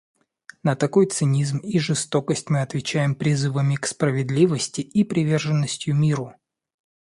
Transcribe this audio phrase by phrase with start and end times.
[0.63, 6.33] На такой цинизм и жестокость мы отвечаем призывами к справедливости и приверженностью миру.